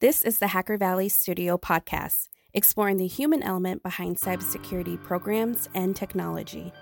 [0.00, 5.94] This is the Hacker Valley Studio podcast, exploring the human element behind cybersecurity programs and
[5.94, 6.72] technology.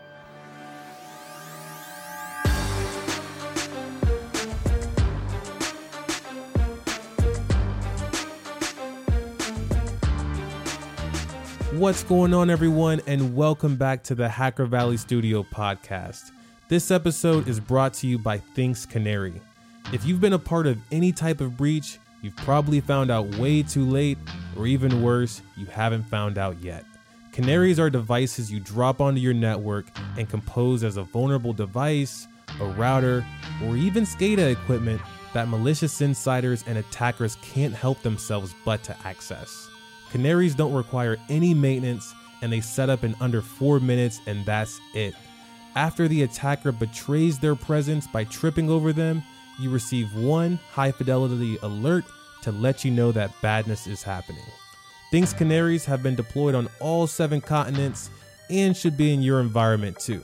[11.73, 16.31] What's going on, everyone, and welcome back to the Hacker Valley Studio podcast.
[16.69, 19.41] This episode is brought to you by Thinkst Canary.
[19.93, 23.63] If you've been a part of any type of breach, you've probably found out way
[23.63, 24.19] too late,
[24.57, 26.85] or even worse, you haven't found out yet.
[27.33, 32.27] Canaries are devices you drop onto your network and compose as a vulnerable device,
[32.61, 33.25] a router,
[33.65, 35.01] or even SCADA equipment
[35.35, 39.69] that malicious insiders and attackers can't help themselves but to access.
[40.11, 44.81] Canaries don't require any maintenance and they set up in under 4 minutes and that's
[44.95, 45.15] it.
[45.77, 49.23] After the attacker betrays their presence by tripping over them,
[49.59, 52.05] you receive one high fidelity alert
[52.43, 54.45] to let you know that badness is happening.
[55.11, 58.11] Thinkst Canaries have been deployed on all seven continents
[58.51, 60.23] and should be in your environment too.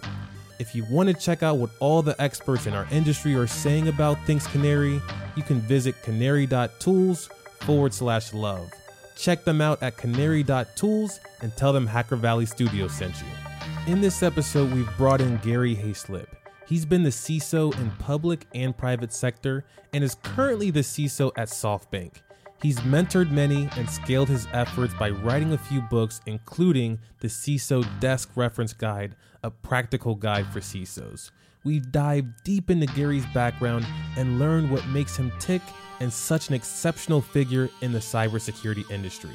[0.59, 3.89] If you want to check out what all the experts in our industry are saying
[3.89, 5.01] about Thinkst Canary,
[5.37, 7.29] you can visit canary.tools
[7.61, 8.71] forward slash love.
[9.17, 13.93] Check them out at canary.tools and tell them Hacker Valley Studios sent you.
[13.93, 16.27] In this episode, we've brought in Gary Hayslip.
[16.67, 21.49] He's been the CISO in public and private sector and is currently the CISO at
[21.49, 22.15] SoftBank.
[22.63, 27.85] He's mentored many and scaled his efforts by writing a few books, including the CISO
[28.01, 31.31] Desk Reference Guide, a practical guide for CISOs.
[31.65, 35.61] We've dived deep into Gary's background and learned what makes him tick
[36.01, 39.35] and such an exceptional figure in the cybersecurity industry.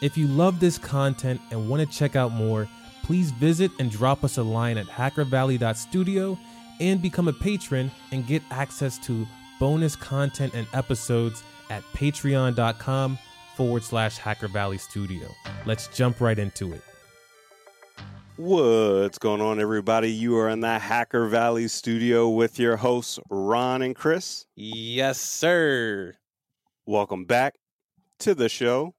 [0.00, 2.68] If you love this content and want to check out more,
[3.02, 6.38] please visit and drop us a line at hackervalley.studio
[6.80, 9.26] and become a patron and get access to
[9.58, 13.18] bonus content and episodes at patreon.com
[13.56, 15.28] forward slash Hacker Valley Studio.
[15.66, 16.82] Let's jump right into it.
[18.36, 20.12] What's going on, everybody?
[20.12, 24.46] You are in the Hacker Valley studio with your hosts, Ron and Chris.
[24.54, 26.14] Yes, sir.
[26.86, 27.56] Welcome back
[28.20, 28.94] to the show.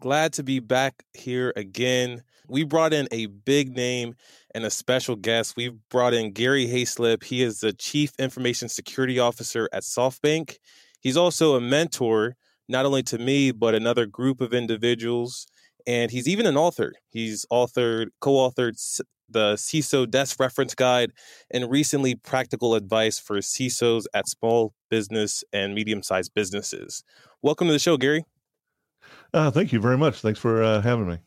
[0.00, 2.24] Glad to be back here again.
[2.50, 4.14] We brought in a big name
[4.54, 5.56] and a special guest.
[5.56, 7.24] We've brought in Gary Hayslip.
[7.24, 10.56] He is the Chief Information Security Officer at SoftBank.
[11.00, 12.36] He's also a mentor,
[12.68, 15.46] not only to me, but another group of individuals
[15.86, 16.92] and he's even an author.
[17.08, 21.12] He's authored, co-authored the CISO Desk Reference Guide,
[21.50, 27.04] and recently practical advice for CISOs at small business and medium-sized businesses.
[27.42, 28.24] Welcome to the show, Gary.
[29.32, 30.20] Uh, thank you very much.
[30.20, 31.18] Thanks for uh, having me.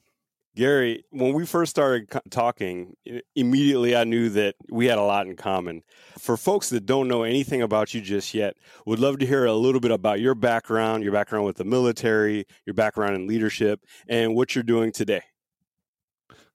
[0.55, 2.95] Gary, when we first started talking,
[3.35, 5.81] immediately I knew that we had a lot in common.
[6.19, 8.55] For folks that don't know anything about you just yet,
[8.85, 12.45] would love to hear a little bit about your background, your background with the military,
[12.67, 15.23] your background in leadership, and what you're doing today.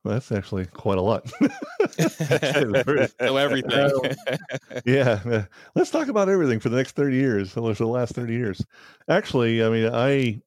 [0.05, 1.29] Well, that's actually quite a lot.
[3.21, 4.17] know everything.
[4.87, 7.51] yeah, let's talk about everything for the next thirty years.
[7.51, 8.65] For the last thirty years,
[9.09, 10.41] actually, I mean, I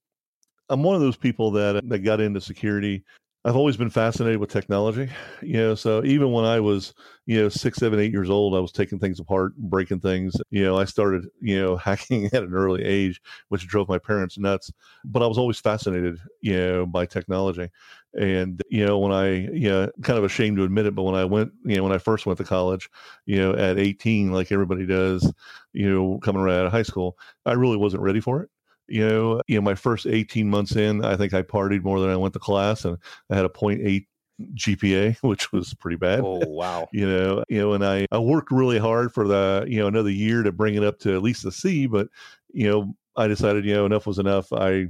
[0.69, 3.03] I'm one of those people that uh, that got into security
[3.43, 5.09] I've always been fascinated with technology,
[5.41, 5.73] you know.
[5.73, 6.93] So even when I was,
[7.25, 10.35] you know, six, seven, eight years old, I was taking things apart, breaking things.
[10.51, 13.19] You know, I started, you know, hacking at an early age,
[13.49, 14.71] which drove my parents nuts.
[15.03, 17.69] But I was always fascinated, you know, by technology.
[18.13, 21.15] And you know, when I, you know, kind of ashamed to admit it, but when
[21.15, 22.89] I went, you know, when I first went to college,
[23.25, 25.33] you know, at 18, like everybody does,
[25.73, 28.49] you know, coming right out of high school, I really wasn't ready for it
[28.87, 32.09] you know, you know, my first 18 months in, I think I partied more than
[32.09, 32.97] I went to class and
[33.29, 34.05] I had a 0.8
[34.53, 36.21] GPA, which was pretty bad.
[36.21, 36.87] Oh wow!
[36.91, 40.09] you know, you know, and I I worked really hard for the you know another
[40.09, 42.07] year to bring it up to at least a C, but
[42.53, 44.51] you know I decided you know enough was enough.
[44.53, 44.87] I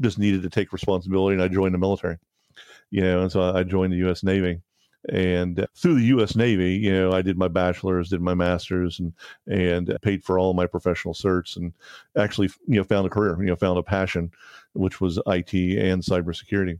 [0.00, 2.18] just needed to take responsibility, and I joined the military.
[2.90, 4.22] You know, and so I joined the U.S.
[4.22, 4.60] Navy,
[5.08, 6.36] and through the U.S.
[6.36, 9.12] Navy, you know, I did my bachelor's, did my master's, and
[9.46, 11.72] and paid for all my professional certs, and
[12.16, 14.30] actually, you know, found a career, you know, found a passion,
[14.74, 16.78] which was IT and cybersecurity.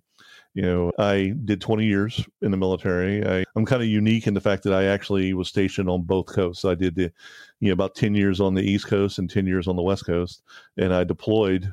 [0.55, 3.27] You know, I did 20 years in the military.
[3.27, 6.27] I, am kind of unique in the fact that I actually was stationed on both
[6.27, 6.67] coasts.
[6.67, 7.11] I did the,
[7.61, 10.05] you know, about 10 years on the East Coast and 10 years on the West
[10.05, 10.43] Coast,
[10.77, 11.73] and I deployed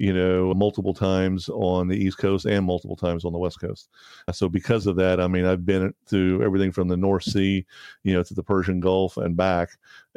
[0.00, 3.90] you know, multiple times on the East Coast and multiple times on the West Coast.
[4.32, 7.66] So because of that, I mean, I've been through everything from the North Sea,
[8.02, 9.68] you know, to the Persian Gulf and back,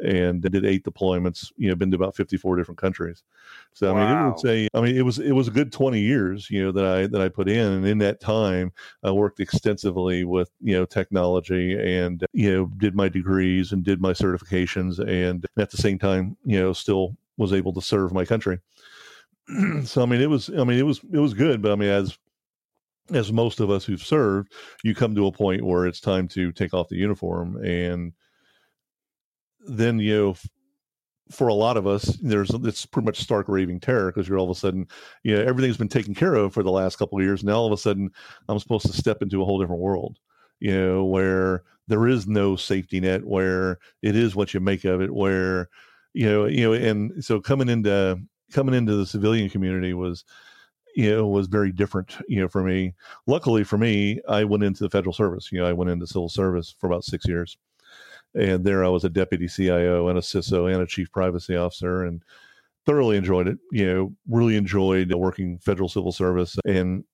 [0.02, 1.52] and did eight deployments.
[1.58, 3.24] You know, been to about fifty-four different countries.
[3.74, 4.00] So wow.
[4.00, 6.50] I mean, it would say, I mean, it was it was a good twenty years,
[6.50, 8.72] you know, that I that I put in, and in that time,
[9.02, 14.00] I worked extensively with you know technology and you know did my degrees and did
[14.00, 18.24] my certifications, and at the same time, you know, still was able to serve my
[18.24, 18.60] country
[19.84, 21.90] so I mean, it was I mean it was it was good, but I mean
[21.90, 22.18] as
[23.12, 24.52] as most of us who've served,
[24.82, 28.12] you come to a point where it's time to take off the uniform, and
[29.66, 30.36] then you know
[31.30, 34.50] for a lot of us, there's it's pretty much stark raving terror because you're all
[34.50, 34.86] of a sudden,
[35.22, 37.42] you know, everything's been taken care of for the last couple of years.
[37.42, 38.10] Now all of a sudden,
[38.48, 40.18] I'm supposed to step into a whole different world,
[40.60, 45.00] you know, where there is no safety net, where it is what you make of
[45.00, 45.70] it, where,
[46.12, 48.18] you know, you know, and so coming into
[48.54, 50.24] coming into the civilian community was,
[50.96, 52.94] you know, was very different, you know, for me.
[53.26, 55.52] Luckily for me, I went into the federal service.
[55.52, 57.58] You know, I went into civil service for about six years
[58.34, 62.04] and there I was a deputy CIO and a CISO and a chief privacy officer
[62.04, 62.22] and
[62.84, 63.58] thoroughly enjoyed it.
[63.70, 67.04] You know, really enjoyed working federal civil service and,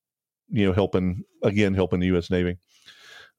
[0.51, 2.31] you know, helping, again, helping the U.S.
[2.31, 2.57] Navy.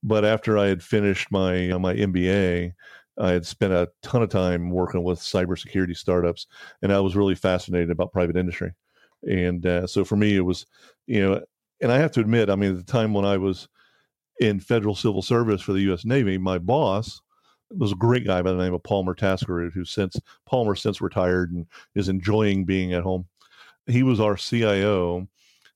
[0.04, 2.74] But after I had finished my, my MBA,
[3.18, 6.48] I had spent a ton of time working with cybersecurity startups,
[6.82, 8.74] and I was really fascinated about private industry.
[9.24, 10.66] And uh, so for me, it was,
[11.08, 11.42] you know,
[11.82, 13.68] and I have to admit, I mean, at the time when I was
[14.40, 16.06] in federal civil service for the U.S.
[16.06, 17.22] Navy, my boss
[17.70, 21.52] was a great guy by the name of Palmer Taskerud, who since Palmer since retired
[21.52, 21.66] and
[21.96, 23.28] is enjoying being at home.
[23.88, 25.28] He was our CIO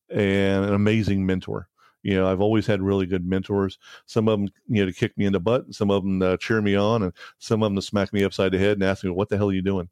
[0.09, 1.67] and an amazing mentor.
[2.05, 3.79] You know, I've always had really good mentors.
[4.05, 6.37] Some of them, you know, to kick me in the butt, some of them to
[6.37, 9.03] cheer me on, and some of them to smack me upside the head and ask
[9.03, 9.89] me, "What the hell are you doing?"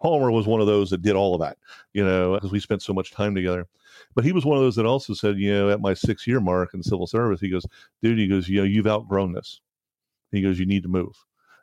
[0.00, 1.56] Palmer was one of those that did all of that,
[1.94, 3.66] you know, because we spent so much time together.
[4.14, 6.40] But he was one of those that also said, you know, at my six year
[6.40, 7.64] mark in civil service, he goes,
[8.02, 9.60] dude, he goes, you know, you've outgrown this.
[10.32, 11.16] He goes, you need to move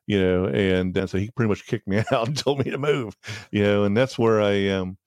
[0.08, 2.78] you know, and, and so he pretty much kicked me out and told me to
[2.78, 3.16] move,
[3.52, 4.98] you know, and that's where I um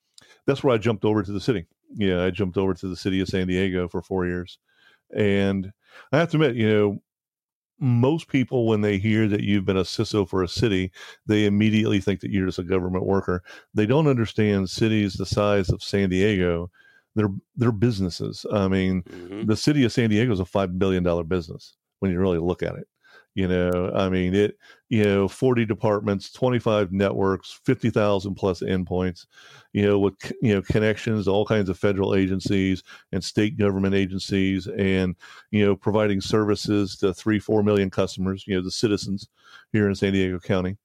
[0.47, 1.65] that's where I jumped over to the city.
[1.95, 4.57] Yeah, I jumped over to the city of San Diego for four years.
[5.15, 5.71] And
[6.11, 6.99] I have to admit, you know,
[7.79, 10.91] most people when they hear that you've been a CISO for a city,
[11.25, 13.43] they immediately think that you're just a government worker.
[13.73, 16.71] They don't understand cities the size of San Diego.
[17.15, 18.45] They're they're businesses.
[18.51, 19.45] I mean, mm-hmm.
[19.45, 22.63] the city of San Diego is a five billion dollar business when you really look
[22.63, 22.87] at it.
[23.35, 29.25] You know, I mean, it, you know, 40 departments, 25 networks, 50,000 plus endpoints,
[29.73, 34.67] you know, with, you know, connections all kinds of federal agencies and state government agencies
[34.67, 35.17] and,
[35.51, 39.27] you know, providing services to three, four million customers, you know, the citizens
[39.73, 40.77] here in San Diego County.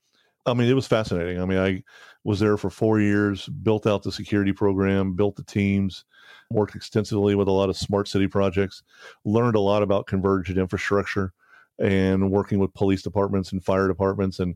[0.45, 1.41] I mean, it was fascinating.
[1.41, 1.85] I mean, I
[2.25, 6.05] was there for four years, built out the security program, built the teams,
[6.51, 8.83] worked extensively with a lot of smart city projects,
[9.25, 11.33] learned a lot about convergent infrastructure
[11.81, 14.55] and working with police departments and fire departments and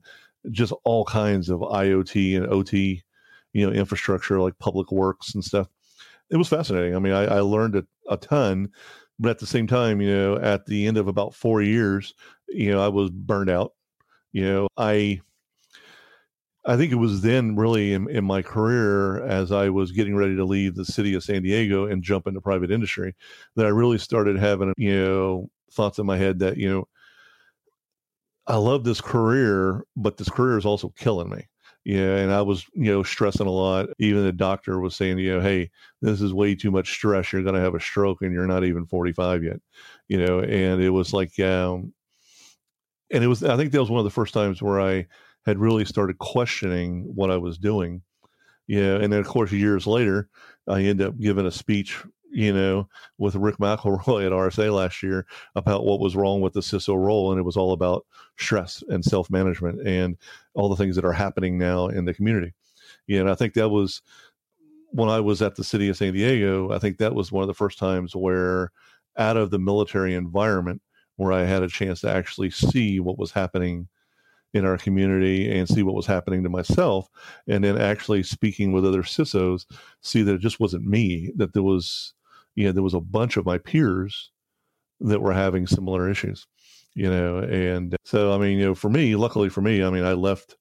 [0.50, 3.02] just all kinds of IoT and OT,
[3.52, 5.68] you know, infrastructure like public works and stuff.
[6.30, 6.94] It was fascinating.
[6.94, 8.70] I mean, I, I learned a, a ton,
[9.18, 12.14] but at the same time, you know, at the end of about four years,
[12.48, 13.72] you know, I was burned out.
[14.32, 15.20] You know, I
[16.66, 20.34] I think it was then really in, in, my career as I was getting ready
[20.36, 23.14] to leave the city of San Diego and jump into private industry
[23.54, 26.88] that I really started having, you know, thoughts in my head that, you know,
[28.46, 31.48] I love this career, but this career is also killing me.
[31.84, 33.88] Yeah, and I was, you know, stressing a lot.
[33.98, 35.70] Even the doctor was saying, you know, hey,
[36.00, 37.30] this is way too much stress.
[37.30, 39.60] You're going to have a stroke, and you're not even 45 yet.
[40.08, 41.92] You know, and it was like, um,
[43.12, 43.44] and it was.
[43.44, 45.06] I think that was one of the first times where I
[45.44, 48.02] had really started questioning what I was doing.
[48.66, 50.30] Yeah, and then of course years later,
[50.66, 52.02] I end up giving a speech
[52.34, 56.60] you know, with Rick McElroy at RSA last year about what was wrong with the
[56.60, 57.30] CISO role.
[57.30, 58.04] And it was all about
[58.36, 60.16] stress and self management and
[60.54, 62.52] all the things that are happening now in the community.
[63.08, 64.02] And I think that was
[64.90, 67.48] when I was at the city of San Diego, I think that was one of
[67.48, 68.70] the first times where
[69.16, 70.82] out of the military environment
[71.16, 73.88] where I had a chance to actually see what was happening
[74.54, 77.08] in our community and see what was happening to myself
[77.48, 79.66] and then actually speaking with other CISOs,
[80.00, 82.14] see that it just wasn't me, that there was
[82.54, 84.30] you know, there was a bunch of my peers
[85.00, 86.46] that were having similar issues,
[86.94, 90.04] you know, and so, I mean, you know, for me, luckily for me, I mean,
[90.04, 90.56] I left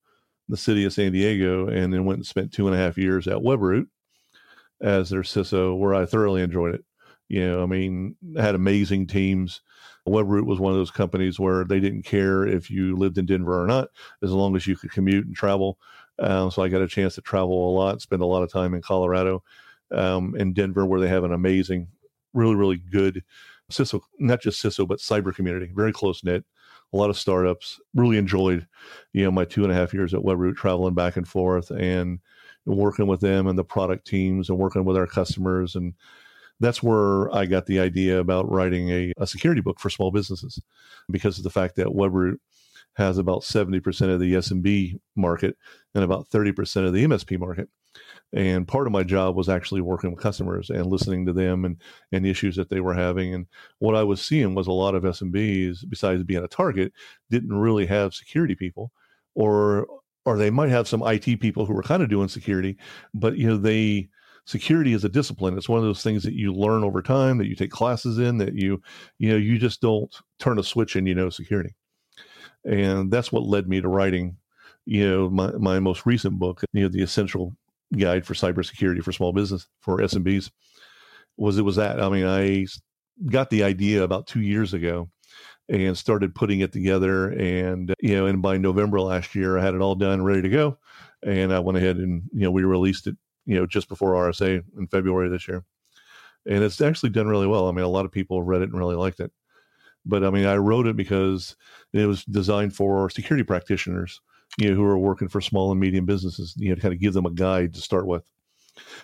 [0.50, 3.27] the city of San Diego and then went and spent two and a half years
[3.27, 3.88] at Webroot
[4.81, 6.83] as their CISO, where I thoroughly enjoyed it.
[7.29, 9.62] You know, I mean, had amazing teams.
[10.07, 13.63] Webroot was one of those companies where they didn't care if you lived in Denver
[13.63, 13.88] or not,
[14.21, 15.79] as long as you could commute and travel.
[16.19, 18.73] Um, so I got a chance to travel a lot, spend a lot of time
[18.73, 19.43] in Colorado,
[19.93, 21.88] um, in Denver, where they have an amazing,
[22.33, 23.23] really, really good
[23.71, 26.43] CISO, not just CISO, but cyber community, very close knit,
[26.93, 27.79] a lot of startups.
[27.93, 28.67] Really enjoyed,
[29.13, 32.19] you know, my two and a half years at Webroot, traveling back and forth and
[32.65, 35.75] working with them and the product teams and working with our customers.
[35.75, 35.93] And
[36.59, 40.62] that's where I got the idea about writing a, a security book for small businesses
[41.12, 42.38] because of the fact that Webroot
[42.95, 45.57] has about 70% of the SMB market
[45.95, 47.69] and about 30% of the MSP market.
[48.33, 51.77] And part of my job was actually working with customers and listening to them and,
[52.11, 53.33] and issues that they were having.
[53.33, 53.45] And
[53.77, 56.93] what I was seeing was a lot of SMBs, besides being a target,
[57.29, 58.91] didn't really have security people
[59.35, 59.87] or
[60.25, 62.77] or they might have some IT people who were kind of doing security,
[63.13, 64.07] but you know, they
[64.45, 65.57] security is a discipline.
[65.57, 68.37] It's one of those things that you learn over time, that you take classes in,
[68.37, 68.81] that you,
[69.17, 71.75] you know, you just don't turn a switch and you know security.
[72.65, 74.37] And that's what led me to writing,
[74.85, 77.53] you know, my, my most recent book, you know, the essential
[77.97, 80.51] guide for cybersecurity for small business for SMBs
[81.38, 82.01] was it was that.
[82.01, 82.65] I mean, I
[83.29, 85.09] got the idea about two years ago
[85.69, 87.29] and started putting it together.
[87.29, 90.50] And, you know, and by November last year, I had it all done, ready to
[90.50, 90.77] go.
[91.23, 94.63] And I went ahead and, you know, we released it, you know, just before RSA
[94.77, 95.63] in February this year.
[96.45, 97.69] And it's actually done really well.
[97.69, 99.31] I mean, a lot of people read it and really liked it.
[100.05, 101.55] But I mean, I wrote it because
[101.93, 104.19] it was designed for security practitioners,
[104.57, 107.00] you know, who are working for small and medium businesses, you know, to kind of
[107.00, 108.24] give them a guide to start with.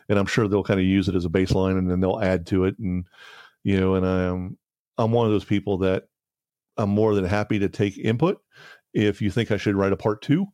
[0.07, 2.47] And I'm sure they'll kind of use it as a baseline and then they'll add
[2.47, 2.77] to it.
[2.79, 3.05] And,
[3.63, 4.57] you know, and I'm,
[4.97, 6.07] I'm one of those people that
[6.77, 8.41] I'm more than happy to take input.
[8.93, 10.47] If you think I should write a part two,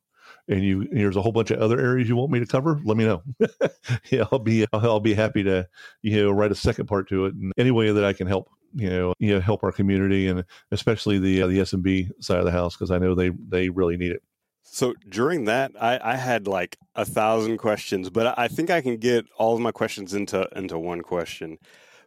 [0.48, 2.80] and you and there's a whole bunch of other areas you want me to cover,
[2.84, 3.24] let me know.
[4.12, 5.68] yeah, I'll be I'll be happy to
[6.02, 8.50] you know write a second part to it, and any way that I can help
[8.74, 12.46] you know you know help our community and especially the uh, the SMB side of
[12.46, 14.22] the house because I know they they really need it.
[14.75, 18.98] So during that, I, I had like a thousand questions, but I think I can
[18.98, 21.60] get all of my questions into into one question.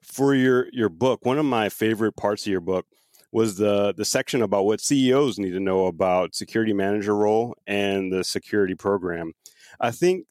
[0.03, 2.85] For your your book, one of my favorite parts of your book
[3.33, 8.13] was the the section about what CEOs need to know about security manager role and
[8.13, 9.33] the security program.
[9.81, 10.27] I think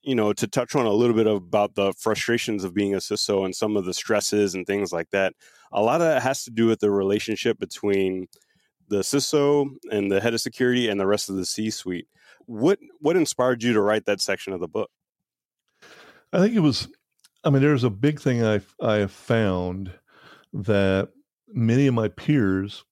[0.00, 3.44] you know to touch on a little bit about the frustrations of being a CISO
[3.44, 5.34] and some of the stresses and things like that.
[5.70, 8.28] A lot of it has to do with the relationship between
[8.92, 12.06] the CISO and the head of security and the rest of the C suite.
[12.46, 14.90] What what inspired you to write that section of the book?
[16.32, 16.88] I think it was.
[17.44, 19.90] I mean, there's a big thing I I found
[20.52, 21.08] that
[21.48, 22.84] many of my peers,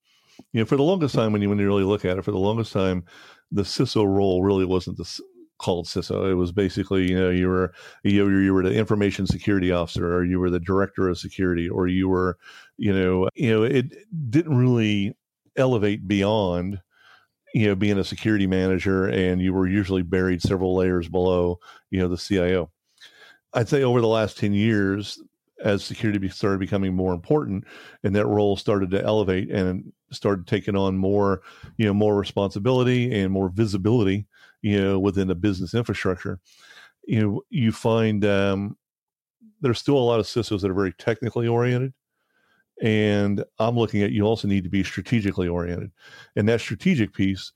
[0.52, 2.32] you know, for the longest time, when you when you really look at it, for
[2.32, 3.04] the longest time,
[3.52, 5.20] the CISO role really wasn't the
[5.58, 6.30] called CISO.
[6.30, 10.24] It was basically, you know, you were you, you were the information security officer, or
[10.24, 12.38] you were the director of security, or you were,
[12.78, 13.86] you know, you know, it
[14.30, 15.14] didn't really
[15.56, 16.80] elevate beyond,
[17.54, 21.58] you know, being a security manager, and you were usually buried several layers below,
[21.90, 22.70] you know, the CIO.
[23.52, 25.20] I'd say over the last ten years,
[25.62, 27.64] as security started becoming more important
[28.02, 31.42] and that role started to elevate and started taking on more
[31.76, 34.26] you know more responsibility and more visibility
[34.62, 36.38] you know within a business infrastructure
[37.06, 38.76] you know you find um,
[39.60, 41.92] there's still a lot of CISOs that are very technically oriented
[42.80, 45.90] and i'm looking at you also need to be strategically oriented
[46.36, 47.52] and that strategic piece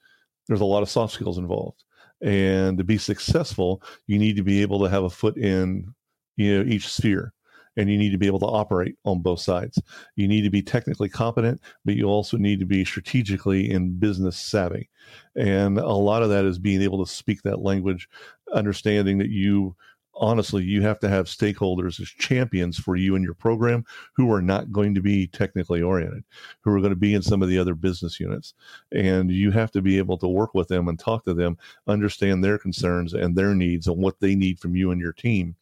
[0.46, 1.84] there's a lot of soft skills involved
[2.20, 5.92] and to be successful you need to be able to have a foot in
[6.36, 7.32] you know each sphere
[7.76, 9.80] and you need to be able to operate on both sides.
[10.16, 14.36] You need to be technically competent, but you also need to be strategically and business
[14.36, 14.88] savvy.
[15.36, 18.08] And a lot of that is being able to speak that language,
[18.52, 19.74] understanding that you
[20.16, 24.42] honestly, you have to have stakeholders as champions for you and your program who are
[24.42, 26.24] not going to be technically oriented,
[26.60, 28.54] who are going to be in some of the other business units.
[28.92, 32.42] And you have to be able to work with them and talk to them, understand
[32.42, 35.56] their concerns and their needs and what they need from you and your team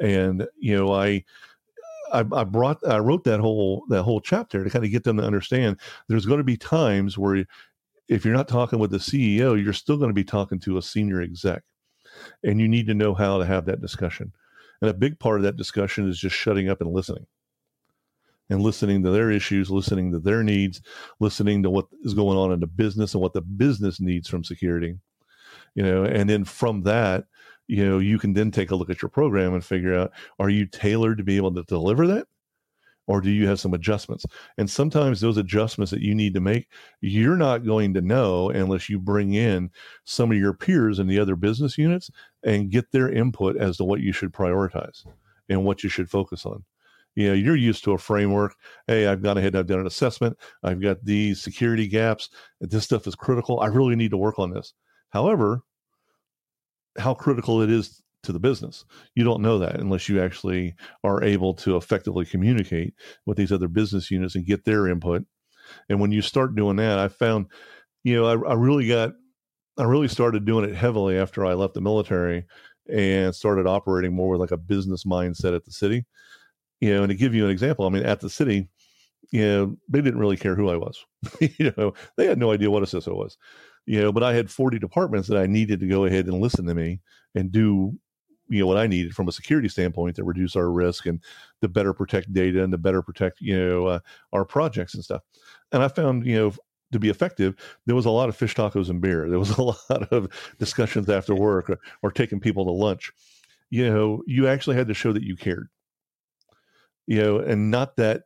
[0.00, 1.24] and you know I,
[2.12, 5.22] I brought I wrote that whole that whole chapter to kind of get them to
[5.22, 5.78] understand
[6.08, 7.44] there's going to be times where
[8.08, 10.82] if you're not talking with the CEO you're still going to be talking to a
[10.82, 11.62] senior exec
[12.42, 14.32] and you need to know how to have that discussion.
[14.80, 17.26] And a big part of that discussion is just shutting up and listening.
[18.50, 20.80] And listening to their issues, listening to their needs,
[21.20, 24.42] listening to what is going on in the business and what the business needs from
[24.42, 24.96] security.
[25.74, 27.24] You know, and then from that,
[27.68, 30.48] you know you can then take a look at your program and figure out are
[30.48, 32.26] you tailored to be able to deliver that
[33.08, 34.24] or do you have some adjustments?
[34.56, 36.68] And sometimes those adjustments that you need to make
[37.00, 39.70] you're not going to know unless you bring in
[40.04, 42.10] some of your peers in the other business units
[42.44, 45.04] and get their input as to what you should prioritize
[45.48, 46.64] and what you should focus on.
[47.16, 48.54] You know you're used to a framework
[48.86, 50.36] hey i've gone ahead and i've done an assessment.
[50.62, 52.28] I've got these security gaps.
[52.60, 53.60] This stuff is critical.
[53.60, 54.74] I really need to work on this.
[55.08, 55.62] However
[56.98, 58.84] how critical it is to the business.
[59.14, 62.94] You don't know that unless you actually are able to effectively communicate
[63.26, 65.24] with these other business units and get their input.
[65.88, 67.46] And when you start doing that, I found,
[68.04, 69.12] you know, I, I really got,
[69.76, 72.46] I really started doing it heavily after I left the military
[72.90, 76.04] and started operating more with like a business mindset at the city.
[76.80, 78.68] You know, and to give you an example, I mean, at the city,
[79.30, 81.04] you know, they didn't really care who I was.
[81.40, 83.36] you know, they had no idea what a CISO was
[83.88, 86.66] you know, but I had 40 departments that I needed to go ahead and listen
[86.66, 87.00] to me
[87.34, 87.98] and do
[88.48, 91.20] you know what I needed from a security standpoint to reduce our risk and
[91.62, 93.98] to better protect data and to better protect you know uh,
[94.32, 95.22] our projects and stuff.
[95.72, 96.52] And I found you know
[96.92, 97.54] to be effective,
[97.86, 99.28] there was a lot of fish tacos and beer.
[99.28, 100.28] There was a lot of
[100.58, 103.12] discussions after work or, or taking people to lunch.
[103.70, 105.68] You know, you actually had to show that you cared.
[107.06, 108.24] You know, and not that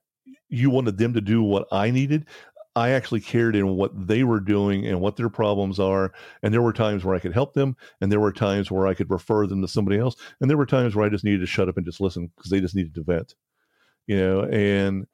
[0.48, 2.26] you wanted them to do what I needed.
[2.74, 6.12] I actually cared in what they were doing and what their problems are.
[6.42, 8.94] And there were times where I could help them, and there were times where I
[8.94, 11.46] could refer them to somebody else, and there were times where I just needed to
[11.46, 13.34] shut up and just listen because they just needed to vent.
[14.06, 15.06] You know, and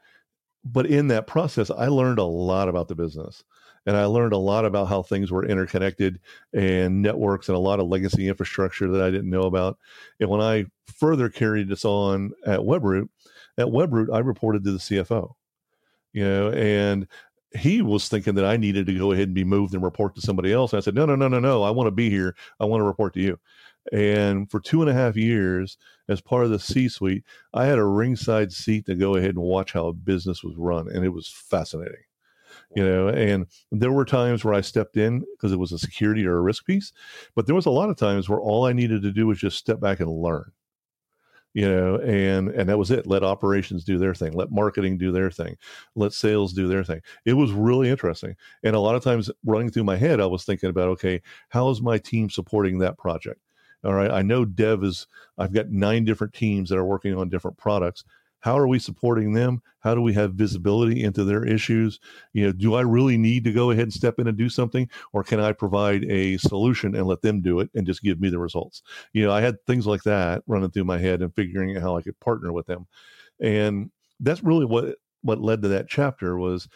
[0.64, 3.44] but in that process, I learned a lot about the business.
[3.86, 6.20] And I learned a lot about how things were interconnected
[6.52, 9.78] and networks and a lot of legacy infrastructure that I didn't know about.
[10.20, 13.08] And when I further carried this on at WebRoot,
[13.56, 15.32] at WebRoot, I reported to the CFO,
[16.12, 17.06] you know, and
[17.56, 20.20] he was thinking that I needed to go ahead and be moved and report to
[20.20, 20.72] somebody else.
[20.72, 21.62] And I said, no, no, no, no, no.
[21.62, 22.36] I want to be here.
[22.60, 23.38] I want to report to you.
[23.90, 25.78] And for two and a half years,
[26.08, 27.24] as part of the C suite,
[27.54, 30.88] I had a ringside seat to go ahead and watch how a business was run.
[30.92, 32.02] And it was fascinating.
[32.76, 36.26] You know, and there were times where I stepped in because it was a security
[36.26, 36.92] or a risk piece,
[37.34, 39.56] but there was a lot of times where all I needed to do was just
[39.56, 40.50] step back and learn
[41.54, 43.06] you know and and that was it.
[43.06, 44.32] Let operations do their thing.
[44.32, 45.56] Let marketing do their thing.
[45.94, 47.00] Let sales do their thing.
[47.24, 48.36] It was really interesting.
[48.62, 51.70] And a lot of times running through my head i was thinking about okay how
[51.70, 53.40] is my team supporting that project?
[53.84, 54.10] All right.
[54.10, 58.04] I know dev is, I've got nine different teams that are working on different products.
[58.40, 59.62] How are we supporting them?
[59.80, 61.98] How do we have visibility into their issues?
[62.32, 64.88] You know, do I really need to go ahead and step in and do something,
[65.12, 68.28] or can I provide a solution and let them do it and just give me
[68.28, 68.82] the results?
[69.12, 71.96] You know, I had things like that running through my head and figuring out how
[71.96, 72.86] I could partner with them,
[73.40, 73.90] and
[74.20, 76.68] that's really what what led to that chapter was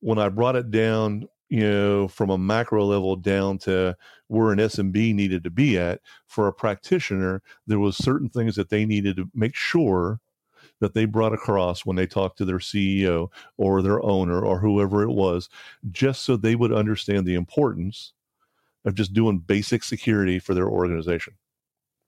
[0.00, 4.58] when I brought it down you know, from a macro level down to where an
[4.58, 9.16] SMB needed to be at for a practitioner, there was certain things that they needed
[9.16, 10.20] to make sure
[10.80, 15.02] that they brought across when they talked to their CEO or their owner or whoever
[15.02, 15.48] it was,
[15.90, 18.12] just so they would understand the importance
[18.84, 21.34] of just doing basic security for their organization.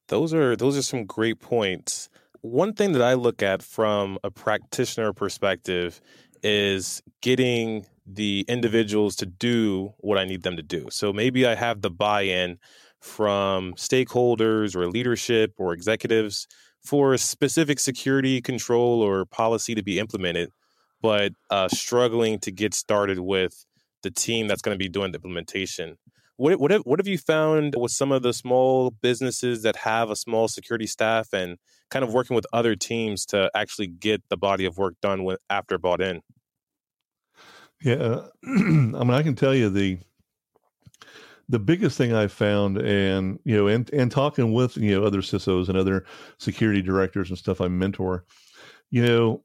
[0.09, 2.09] Those are those are some great points.
[2.43, 6.01] One thing that I look at from a practitioner perspective
[6.43, 10.89] is getting the individuals to do what I need them to do.
[10.91, 12.59] So maybe I have the buy in
[12.99, 16.49] from stakeholders or leadership or executives
[16.85, 20.51] for a specific security control or policy to be implemented,
[21.03, 23.65] but uh, struggling to get started with
[24.03, 25.97] the team that's going to be doing the implementation.
[26.37, 30.11] What, what, have, what have you found with some of the small businesses that have
[30.11, 31.59] a small security staff and
[31.91, 35.77] kind of working with other teams to actually get the body of work done after
[35.77, 36.23] bought in?
[37.83, 39.99] Yeah, I mean, I can tell you the
[41.51, 45.21] the biggest thing I found, and you know, and and talking with you know other
[45.21, 46.07] CISOs and other
[46.39, 48.25] security directors and stuff I mentor,
[48.91, 49.43] you know,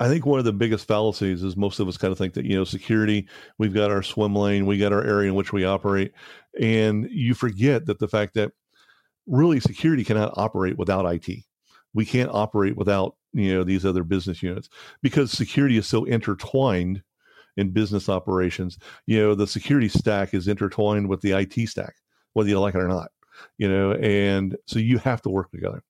[0.00, 2.44] I think one of the biggest fallacies is most of us kind of think that
[2.44, 5.64] you know security, we've got our swim lane, we got our area in which we
[5.64, 6.12] operate,
[6.60, 8.50] and you forget that the fact that
[9.28, 11.44] really security cannot operate without IT.
[11.94, 14.68] We can't operate without you know these other business units
[15.02, 17.04] because security is so intertwined
[17.56, 21.94] in business operations you know the security stack is intertwined with the IT stack
[22.32, 23.10] whether you like it or not
[23.58, 25.82] you know and so you have to work together.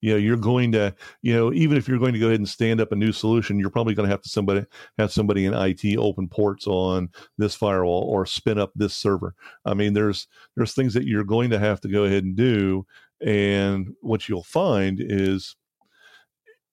[0.00, 2.48] You know you're going to you know even if you're going to go ahead and
[2.48, 4.64] stand up a new solution you're probably going to have to somebody
[4.98, 9.34] have somebody in IT open ports on this firewall or spin up this server.
[9.64, 10.26] I mean there's
[10.56, 12.84] there's things that you're going to have to go ahead and do
[13.24, 15.54] and what you'll find is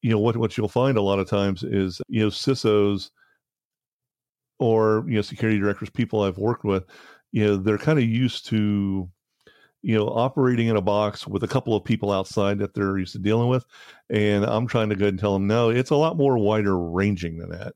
[0.02, 3.12] you know what what you'll find a lot of times is you know CISOs
[4.60, 6.86] or you know security directors, people I've worked with,
[7.32, 9.10] you know they're kind of used to
[9.82, 13.14] you know operating in a box with a couple of people outside that they're used
[13.14, 13.66] to dealing with,
[14.10, 16.78] and I'm trying to go ahead and tell them no, it's a lot more wider
[16.80, 17.74] ranging than that.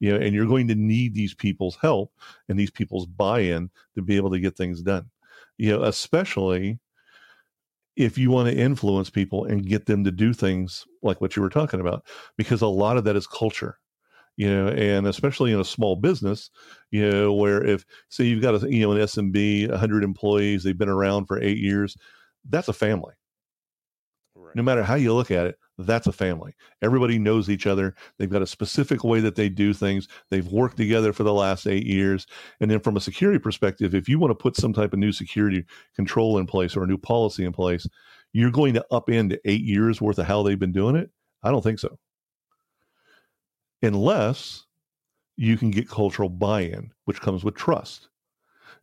[0.00, 2.12] You know, and you're going to need these people's help
[2.48, 5.08] and these people's buy-in to be able to get things done.
[5.58, 6.80] You know, especially
[7.96, 11.42] if you want to influence people and get them to do things like what you
[11.42, 12.04] were talking about
[12.36, 13.78] because a lot of that is culture
[14.36, 16.50] you know and especially in a small business
[16.90, 20.78] you know where if say you've got a you know an smb 100 employees they've
[20.78, 21.96] been around for eight years
[22.48, 23.14] that's a family
[24.34, 24.56] right.
[24.56, 26.54] no matter how you look at it that's a family.
[26.80, 27.94] Everybody knows each other.
[28.18, 30.08] They've got a specific way that they do things.
[30.30, 32.26] They've worked together for the last eight years.
[32.60, 35.12] And then from a security perspective, if you want to put some type of new
[35.12, 35.64] security
[35.94, 37.86] control in place or a new policy in place,
[38.32, 41.10] you're going to upend eight years worth of how they've been doing it?
[41.42, 41.98] I don't think so.
[43.82, 44.64] Unless
[45.36, 48.08] you can get cultural buy in, which comes with trust.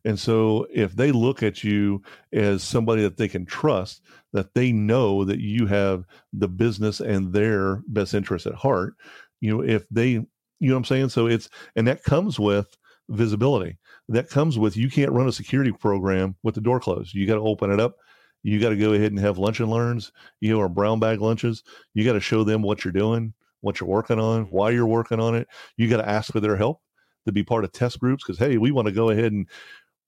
[0.04, 4.72] And so if they look at you as somebody that they can trust, that they
[4.72, 8.94] know that you have the business and their best interest at heart,
[9.40, 10.26] you know, if they, you
[10.60, 11.08] know what I'm saying?
[11.10, 12.76] So it's, and that comes with
[13.10, 13.78] visibility.
[14.08, 17.14] That comes with you can't run a security program with the door closed.
[17.14, 17.96] You got to open it up.
[18.42, 21.20] You got to go ahead and have lunch and learns, you know, or brown bag
[21.20, 21.62] lunches.
[21.92, 25.20] You got to show them what you're doing, what you're working on, why you're working
[25.20, 25.48] on it.
[25.76, 26.80] You got to ask for their help
[27.26, 29.46] to be part of test groups because hey, we want to go ahead and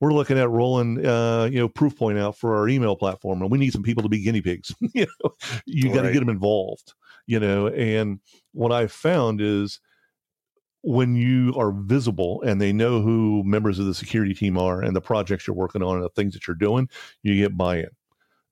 [0.02, 3.58] we're looking at rolling uh, you know Proofpoint out for our email platform and we
[3.58, 5.30] need some people to be guinea pigs you know
[5.64, 6.12] you got to right.
[6.12, 6.92] get them involved
[7.26, 8.18] you know and
[8.52, 9.80] what i found is
[10.82, 14.96] when you are visible and they know who members of the security team are and
[14.96, 16.88] the projects you're working on and the things that you're doing
[17.22, 17.86] you get buy-in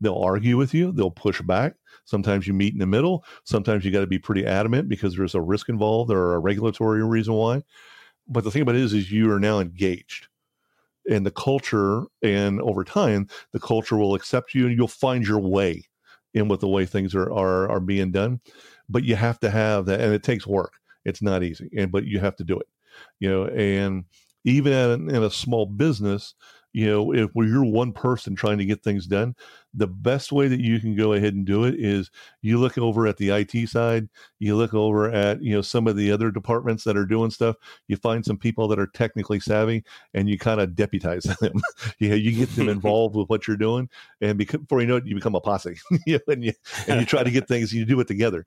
[0.00, 1.74] they'll argue with you they'll push back.
[2.04, 3.24] Sometimes you meet in the middle.
[3.44, 7.04] Sometimes you got to be pretty adamant because there's a risk involved or a regulatory
[7.04, 7.62] reason why.
[8.28, 10.28] But the thing about it is, is you are now engaged.
[11.08, 15.40] And the culture and over time the culture will accept you and you'll find your
[15.40, 15.84] way
[16.34, 18.40] in with the way things are, are are being done.
[18.88, 20.74] But you have to have that and it takes work.
[21.04, 22.66] It's not easy and but you have to do it
[23.18, 24.04] you know and
[24.44, 26.34] even in, in a small business
[26.72, 29.34] you know, if you're one person trying to get things done,
[29.74, 32.10] the best way that you can go ahead and do it is
[32.42, 35.96] you look over at the IT side, you look over at, you know, some of
[35.96, 37.56] the other departments that are doing stuff,
[37.88, 41.60] you find some people that are technically savvy and you kind of deputize them.
[41.98, 43.88] you know, you get them involved with what you're doing.
[44.20, 46.52] And before you know it, you become a posse you know, and you,
[46.86, 48.46] and you try to get things, you do it together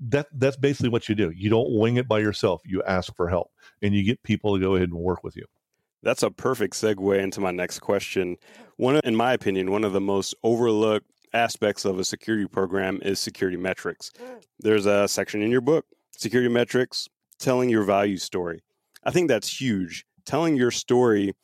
[0.00, 1.30] that that's basically what you do.
[1.30, 2.62] You don't wing it by yourself.
[2.64, 3.50] You ask for help
[3.82, 5.44] and you get people to go ahead and work with you.
[6.02, 8.36] That's a perfect segue into my next question.
[8.76, 13.18] One, in my opinion, one of the most overlooked aspects of a security program is
[13.18, 14.10] security metrics.
[14.18, 14.42] Mm.
[14.60, 17.08] There's a section in your book, security metrics,
[17.38, 18.60] telling your value story.
[19.04, 20.04] I think that's huge.
[20.24, 21.34] Telling your story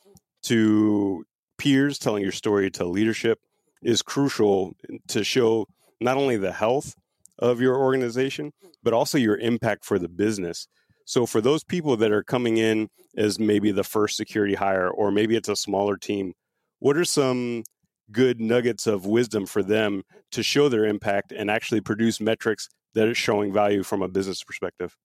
[0.43, 1.25] to
[1.57, 3.39] peers, telling your story to leadership
[3.81, 4.75] is crucial
[5.07, 5.67] to show
[6.01, 6.95] not only the health
[7.39, 8.51] of your organization,
[8.83, 10.67] but also your impact for the business.
[11.05, 15.11] So for those people that are coming in as maybe the first security hire, or
[15.11, 16.33] maybe it's a smaller team,
[16.79, 17.63] what are some
[18.11, 23.07] good nuggets of wisdom for them to show their impact and actually produce metrics that
[23.07, 24.95] are showing value from a business perspective?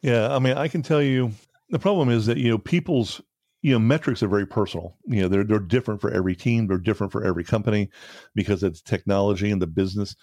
[0.00, 1.32] Yeah, I mean, I can tell you
[1.70, 3.20] the problem is that you know people's
[3.62, 4.96] you know metrics are very personal.
[5.06, 7.90] You know, they're they're different for every team, they're different for every company
[8.34, 10.14] because it's technology and the business.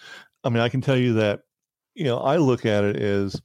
[0.44, 1.42] I mean, I can tell you that
[1.94, 3.42] you know I look at it as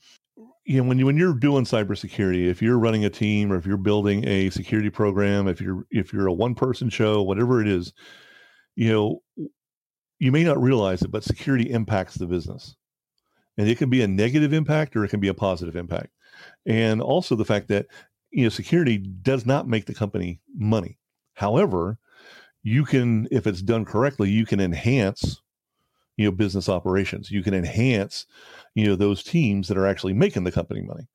[0.71, 3.67] you know when you when you're doing cybersecurity, if you're running a team or if
[3.67, 7.67] you're building a security program, if you're if you're a one person show, whatever it
[7.67, 7.93] is,
[8.77, 9.49] you know,
[10.21, 12.77] you may not realize it, but security impacts the business.
[13.59, 16.11] And it can be a negative impact or it can be a positive impact.
[16.65, 17.87] And also the fact that
[18.31, 21.01] you know security does not make the company money.
[21.35, 21.99] However,
[22.63, 25.43] you can if it's done correctly, you can enhance
[26.17, 27.29] you know business operations.
[27.33, 28.27] You can enhance
[28.75, 31.07] you know those teams that are actually making the company money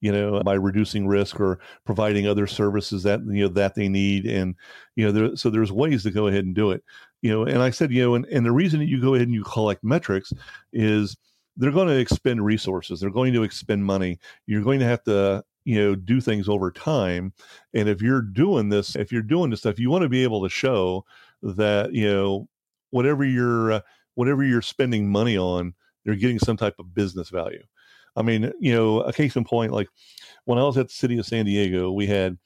[0.00, 4.26] you know by reducing risk or providing other services that you know that they need.
[4.26, 4.54] And
[4.96, 6.82] you know there, so there's ways to go ahead and do it
[7.20, 9.26] you know and i said you know and, and the reason that you go ahead
[9.26, 10.32] and you collect metrics
[10.72, 11.16] is
[11.56, 13.00] they're going to expend resources.
[13.00, 14.18] They're going to expend money.
[14.46, 17.32] You're going to have to you know do things over time.
[17.74, 20.42] And if you're doing this if you're doing this stuff you want to be able
[20.42, 21.04] to show
[21.42, 22.48] that you know
[22.90, 23.80] whatever you're uh,
[24.14, 27.62] whatever you're spending money on they're getting some type of business value.
[28.16, 29.88] I mean, you know, a case in point, like
[30.44, 32.36] when I was at the city of San Diego, we had,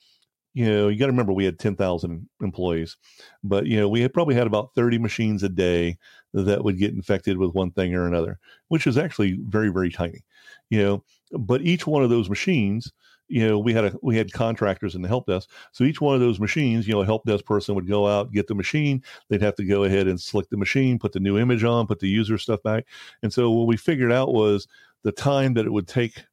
[0.54, 2.96] you know, you got to remember we had 10,000 employees,
[3.42, 5.96] but, you know, we had probably had about 30 machines a day
[6.34, 8.38] that would get infected with one thing or another,
[8.68, 10.24] which is actually very, very tiny,
[10.68, 11.04] you know,
[11.38, 12.92] but each one of those machines,
[13.32, 15.48] you know, we had a we had contractors in the help desk.
[15.72, 18.30] So each one of those machines, you know, a help desk person would go out,
[18.30, 19.02] get the machine.
[19.30, 22.00] They'd have to go ahead and select the machine, put the new image on, put
[22.00, 22.84] the user stuff back.
[23.22, 24.68] And so what we figured out was
[25.02, 26.24] the time that it would take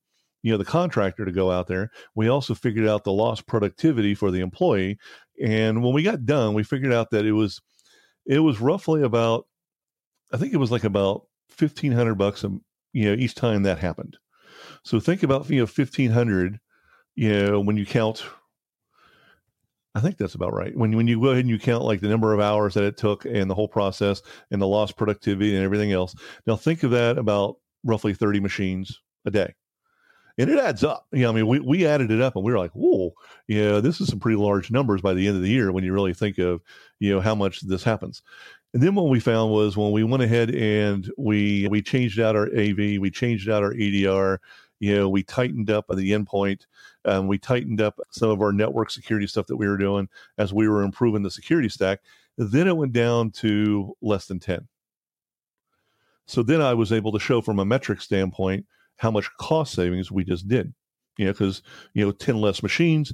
[0.44, 4.16] you know the contractor to go out there we also figured out the lost productivity
[4.16, 4.98] for the employee
[5.44, 7.62] and when we got done we figured out that it was
[8.26, 9.48] it was roughly about
[10.32, 11.26] i think it was like about
[11.58, 12.52] 1500 bucks a,
[12.94, 14.18] you know each time that happened
[14.84, 16.58] so think about you know 1500
[17.20, 18.24] you know, when you count,
[19.94, 20.74] I think that's about right.
[20.74, 22.96] When when you go ahead and you count like the number of hours that it
[22.96, 26.16] took and the whole process and the lost productivity and everything else.
[26.48, 29.54] Now think of that about roughly 30 machines a day.
[30.38, 31.08] And it adds up.
[31.12, 33.12] You know, I mean, we, we added it up and we were like, whoa,
[33.50, 35.92] yeah, this is some pretty large numbers by the end of the year when you
[35.92, 36.62] really think of,
[37.02, 38.22] you know, how much this happens.
[38.74, 42.38] And then what we found was when we went ahead and we we changed out
[42.38, 44.40] our AV, we changed out our EDR,
[44.80, 46.66] You know, we tightened up at the endpoint.
[47.06, 50.54] Um, we tightened up some of our network security stuff that we were doing as
[50.54, 52.00] we were improving the security stack.
[52.38, 54.68] Then it went down to less than 10.
[56.28, 58.66] So then I was able to show from a metric standpoint
[58.98, 60.74] how much cost savings we just did.
[61.18, 61.62] You know, because,
[61.94, 63.12] you know, 10 less machines,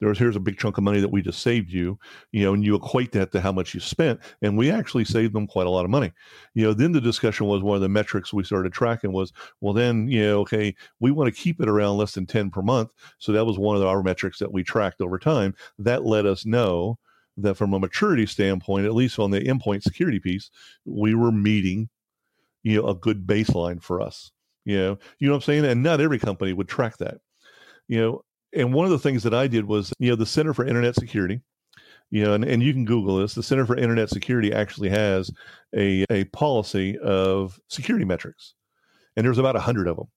[0.00, 1.98] there's here's a big chunk of money that we just saved you,
[2.32, 5.34] you know, and you equate that to how much you spent, and we actually saved
[5.34, 6.12] them quite a lot of money.
[6.54, 9.74] You know, then the discussion was one of the metrics we started tracking was, well,
[9.74, 12.90] then you know, okay, we want to keep it around less than ten per month,
[13.18, 15.54] so that was one of our metrics that we tracked over time.
[15.78, 16.98] That let us know
[17.36, 20.50] that from a maturity standpoint, at least on the endpoint security piece,
[20.84, 21.88] we were meeting,
[22.62, 24.32] you know, a good baseline for us.
[24.64, 25.64] You know, you know what I'm saying?
[25.64, 27.18] And not every company would track that.
[27.88, 30.54] You know, and one of the things that I did was, you know, the Center
[30.54, 31.40] for Internet Security,
[32.10, 33.34] you know, and, and you can Google this.
[33.34, 35.30] The Center for Internet Security actually has
[35.74, 38.54] a, a policy of security metrics,
[39.16, 40.08] and there's about a hundred of them.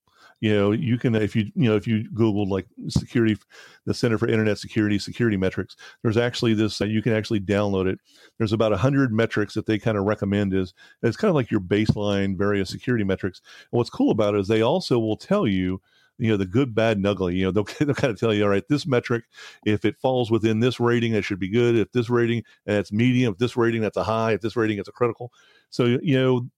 [0.41, 3.37] You know, you can if you you know if you Googled like security,
[3.85, 5.77] the Center for Internet Security security metrics.
[6.01, 7.97] There's actually this you can actually download it.
[8.37, 11.49] There's about a hundred metrics that they kind of recommend is it's kind of like
[11.49, 13.39] your baseline various security metrics.
[13.71, 15.79] And what's cool about it is they also will tell you
[16.17, 18.43] you know the good bad and ugly you know they'll, they'll kind of tell you
[18.43, 19.25] all right this metric
[19.65, 21.75] if it falls within this rating it should be good.
[21.75, 23.33] If this rating that's medium.
[23.33, 24.33] If this rating that's a high.
[24.33, 25.31] If this rating it's a critical.
[25.69, 26.49] So you know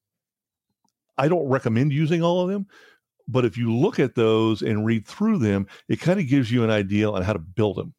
[1.17, 2.67] i don't recommend using all of them
[3.27, 6.63] but if you look at those and read through them it kind of gives you
[6.63, 7.93] an idea on how to build them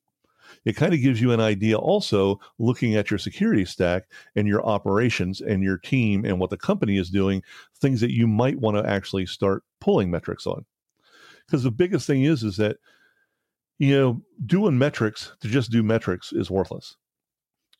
[0.67, 4.65] it kind of gives you an idea also looking at your security stack and your
[4.67, 7.43] operations and your team and what the company is doing
[7.77, 10.65] things that you might want to actually start pulling metrics on
[11.47, 12.77] because the biggest thing is is that
[13.79, 16.97] you know doing metrics to just do metrics is worthless.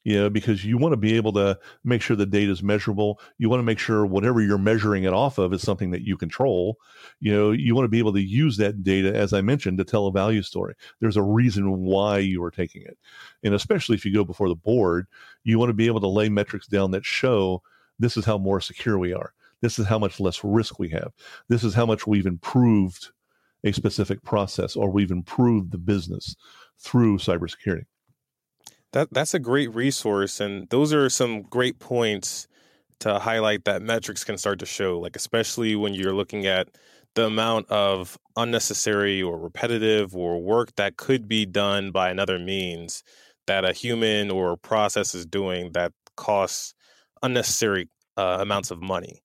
[0.05, 3.19] You know because you want to be able to make sure the data is measurable.
[3.39, 6.17] You want to make sure whatever you're measuring it off of is something that you
[6.17, 6.77] control.
[7.19, 9.85] You know you want to be able to use that data as i mentioned to
[9.85, 10.75] tell a value story.
[11.01, 12.97] There's a reason why you are taking it.
[13.43, 15.07] And especially if you go before the board
[15.43, 17.63] you want to be able to lay metrics down that show
[17.99, 19.33] this is how more secure we are.
[19.63, 21.13] This is how much less risk we have.
[21.49, 23.11] This is how much we've improved
[23.67, 26.35] a specific process or we've improved the business
[26.79, 27.85] through cybersecurity.
[28.93, 32.47] That that's a great resource and those are some great points
[33.01, 36.69] to highlight that metrics can start to show like especially when you're looking at
[37.15, 43.03] the amount of unnecessary or repetitive or work that could be done by another means
[43.47, 46.75] that a human or process is doing that costs
[47.23, 49.21] unnecessary uh, amounts of money.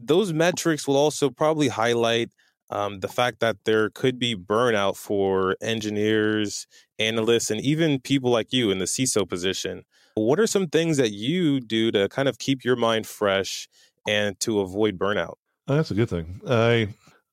[0.00, 2.30] Those metrics will also probably highlight
[2.74, 6.66] um, the fact that there could be burnout for engineers,
[6.98, 9.84] analysts, and even people like you in the CISO position.
[10.16, 13.68] What are some things that you do to kind of keep your mind fresh
[14.06, 15.34] and to avoid burnout?
[15.68, 16.40] Oh, that's a good thing.
[16.48, 16.88] I,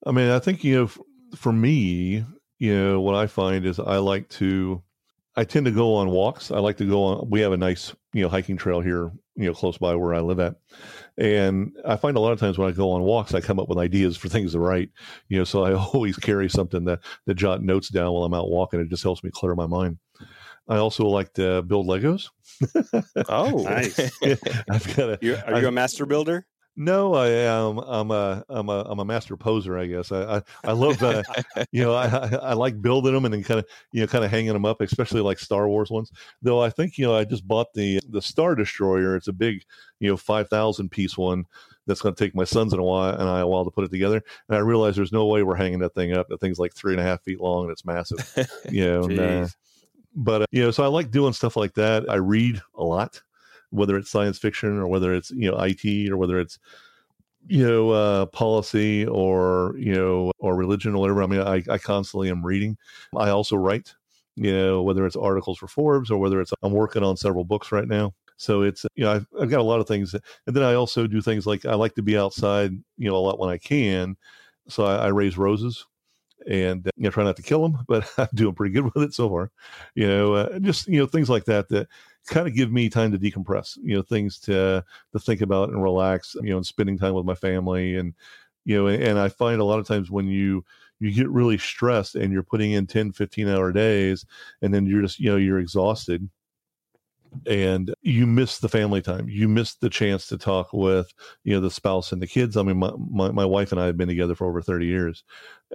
[0.06, 2.24] I mean, I think you know, for me,
[2.60, 4.82] you know, what I find is I like to,
[5.36, 6.52] I tend to go on walks.
[6.52, 7.30] I like to go on.
[7.30, 10.20] We have a nice, you know, hiking trail here, you know, close by where I
[10.20, 10.56] live at,
[11.18, 13.70] and I find a lot of times when I go on walks, I come up
[13.70, 14.90] with ideas for things to write.
[15.30, 18.50] You know, so I always carry something that that jot notes down while I'm out
[18.50, 18.80] walking.
[18.80, 19.98] It just helps me clear my mind.
[20.68, 22.30] I also like to build Legos.
[23.30, 24.00] oh, nice!
[24.70, 25.20] I've got a.
[25.22, 26.46] You're, are you a master builder?
[26.78, 27.80] No, I am.
[27.80, 29.78] I'm a I'm a I'm a master poser.
[29.78, 31.24] I guess I I, I love the
[31.72, 32.06] you know I,
[32.42, 34.80] I like building them and then kind of you know kind of hanging them up,
[34.80, 36.12] especially like Star Wars ones.
[36.42, 39.16] Though I think you know I just bought the the Star Destroyer.
[39.16, 39.64] It's a big
[40.00, 41.46] you know five thousand piece one
[41.88, 43.84] that's going to take my sons and a while and I a while to put
[43.84, 44.24] it together.
[44.48, 46.30] And I realize there's no way we're hanging that thing up.
[46.30, 48.20] That thing's like three and a half feet long and it's massive.
[48.72, 49.04] You know.
[49.04, 49.48] and, uh,
[50.16, 52.10] but uh, you know, so I like doing stuff like that.
[52.10, 53.22] I read a lot
[53.72, 56.60] whether it's science fiction or whether it's you know IT or whether it's
[57.48, 61.24] you know uh, policy or you know or religion or whatever.
[61.24, 62.78] I mean, I, I constantly am reading.
[63.16, 63.96] I also write.
[64.38, 67.72] You know, whether it's articles for Forbes or whether it's I'm working on several books
[67.72, 68.14] right now.
[68.38, 71.06] So it's you know I've, I've got a lot of things, and then I also
[71.06, 74.16] do things like I like to be outside you know a lot when I can.
[74.70, 75.86] So I, I raise roses
[76.48, 79.14] and you know try not to kill them but i'm doing pretty good with it
[79.14, 79.52] so far
[79.96, 81.88] you know uh, just you know things like that that
[82.28, 85.82] kind of give me time to decompress, you know, things to to think about and
[85.82, 88.14] relax, you know, and spending time with my family and
[88.64, 90.64] you know, and I find a lot of times when you
[91.00, 94.26] you get really stressed and you're putting in 10 15 hour days
[94.62, 96.30] and then you're just you know you're exhausted
[97.48, 99.28] and you miss the family time.
[99.30, 101.12] You miss the chance to talk with
[101.44, 102.58] you know the spouse and the kids.
[102.58, 105.24] I mean my, my, my wife and i have been together for over 30 years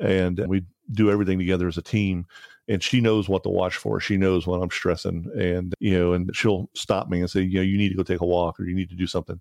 [0.00, 2.26] and we do everything together as a team
[2.68, 4.00] and she knows what to watch for.
[4.00, 7.56] She knows when I'm stressing, and you know, and she'll stop me and say, you
[7.56, 9.40] know, you need to go take a walk or you need to do something.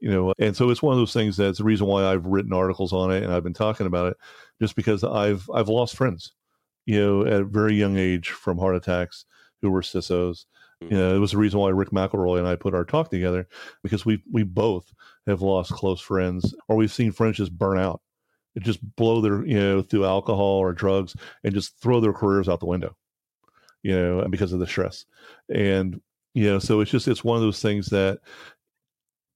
[0.00, 2.52] you know, and so it's one of those things that's the reason why I've written
[2.52, 4.16] articles on it and I've been talking about it,
[4.60, 6.32] just because I've I've lost friends,
[6.86, 9.24] you know, at a very young age from heart attacks
[9.62, 10.44] who were CISOs.
[10.82, 10.90] Mm.
[10.90, 13.48] You know, it was the reason why Rick McElroy and I put our talk together
[13.82, 14.92] because we we both
[15.26, 18.02] have lost close friends or we've seen friends just burn out,
[18.62, 22.60] just blow their you know through alcohol or drugs and just throw their careers out
[22.60, 22.96] the window,
[23.82, 25.04] you know, and because of the stress.
[25.52, 26.00] And
[26.34, 28.20] you know, so it's just it's one of those things that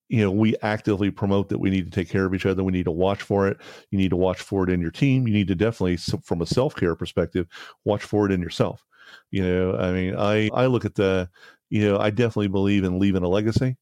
[0.09, 2.65] you know we actively promote that we need to take care of each other.
[2.65, 3.59] We need to watch for it.
[3.91, 5.27] You need to watch for it in your team.
[5.27, 7.47] You need to definitely from a self-care perspective
[7.85, 8.85] watch for it in yourself.
[9.31, 11.31] You know i mean i i look at the
[11.71, 13.77] you know i definitely believe in leaving a legacy.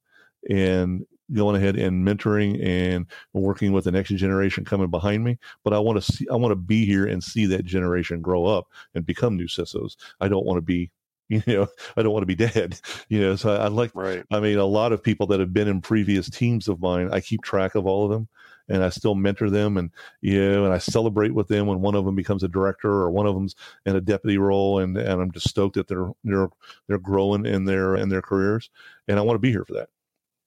[0.48, 5.72] And going ahead and mentoring and working with the next generation coming behind me but
[5.72, 8.66] i want to see i want to be here and see that generation grow up
[8.94, 10.90] and become new cisos i don't want to be
[11.28, 14.24] you know i don't want to be dead you know so I, I, like right.
[14.30, 17.20] I mean a lot of people that have been in previous teams of mine i
[17.20, 18.28] keep track of all of them
[18.68, 21.96] and i still mentor them and you know and i celebrate with them when one
[21.96, 25.20] of them becomes a director or one of them's in a deputy role and and
[25.20, 26.48] i'm just stoked that they're they're
[26.86, 28.70] they're growing in their in their careers
[29.08, 29.88] and i want to be here for that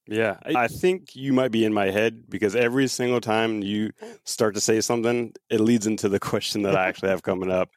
[0.09, 3.91] yeah, I think you might be in my head because every single time you
[4.23, 7.69] start to say something, it leads into the question that I actually have coming up.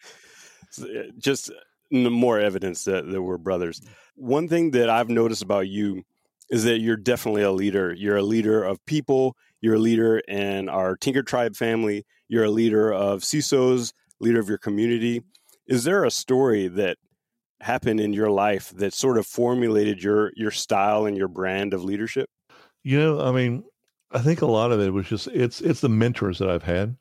[0.81, 1.51] Eh, just
[1.93, 3.83] more evidence that, that we're brothers.
[4.15, 6.05] One thing that I've noticed about you
[6.49, 7.93] is that you're definitely a leader.
[7.93, 9.37] You're a leader of people.
[9.61, 12.07] You're a leader in our Tinker Tribe family.
[12.29, 15.23] You're a leader of CISOs, leader of your community.
[15.67, 16.97] Is there a story that
[17.63, 21.85] happened in your life that sort of formulated your your style and your brand of
[21.85, 22.29] leadership?
[22.83, 23.65] You know, I mean,
[24.11, 26.97] I think a lot of it was just it's it's the mentors that I've had.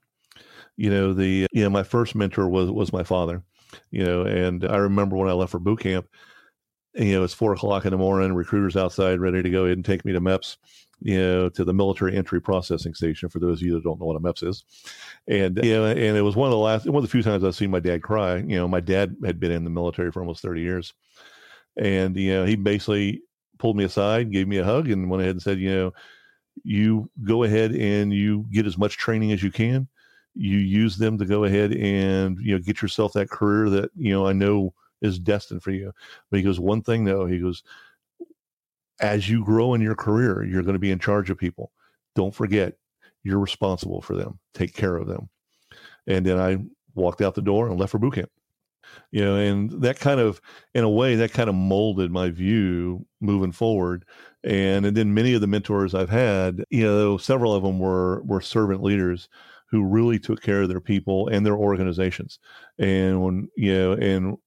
[0.78, 3.44] You know, the you know my first mentor was was my father
[3.90, 6.08] you know, and I remember when I left for boot camp,
[6.94, 9.86] you know, it's four o'clock in the morning, recruiters outside ready to go ahead and
[9.86, 10.58] take me to MEPS,
[11.02, 14.06] you know, to the military entry processing station for those of you that don't know
[14.06, 14.66] what a MEPS is.
[15.28, 17.24] And, you uh, know, and it was one of the last, one of the few
[17.24, 18.38] times I've seen my dad cry.
[18.38, 20.94] You know, my dad had been in the military for almost 30 years.
[21.78, 23.22] And, you know, he basically
[23.58, 25.94] pulled me aside, gave me a hug, and went ahead and said, you know,
[26.64, 29.88] you go ahead and you get as much training as you can
[30.34, 34.14] you use them to go ahead and you know get yourself that career that you
[34.14, 35.92] know I know is destined for you.
[36.30, 37.64] But he goes, one thing though, he goes,
[39.02, 41.72] as you grow in your career, you're going to be in charge of people.
[42.16, 42.76] Don't forget,
[43.24, 44.40] you're responsible for them.
[44.54, 45.30] Take care of them.
[46.08, 46.58] And then I
[46.96, 48.32] walked out the door and left for boot camp.
[49.12, 50.42] You know, and that kind of,
[50.74, 54.06] in a way, that kind of molded my view moving forward.
[54.44, 58.22] And and then many of the mentors I've had, you know, several of them were
[58.24, 59.30] were servant leaders
[59.68, 62.40] who really took care of their people and their organizations.
[62.78, 64.38] And when, you know, and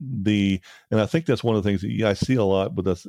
[0.00, 2.86] the, and I think that's one of the things that I see a lot with
[2.86, 3.06] us,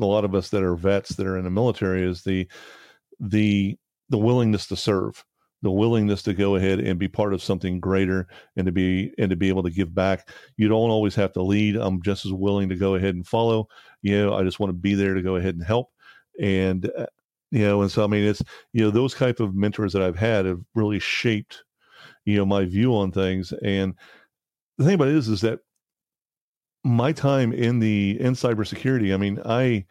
[0.00, 2.48] a lot of us that are vets that are in the military is the,
[3.20, 3.76] the,
[4.08, 5.24] the willingness to serve
[5.62, 8.26] the willingness to go ahead and be part of something greater
[8.56, 10.28] and to be and to be able to give back.
[10.56, 11.76] You don't always have to lead.
[11.76, 13.68] I'm just as willing to go ahead and follow.
[14.02, 15.90] You know i just want to be there to go ahead and help.
[16.40, 17.06] And uh,
[17.52, 20.16] you know, and so I mean, it's you know those type of mentors that I've
[20.16, 21.62] had have really shaped
[22.24, 23.52] you know my view on things.
[23.62, 23.94] And
[24.78, 25.60] the thing about it is, is that
[26.84, 29.86] my time in the in cybersecurity, I mean, I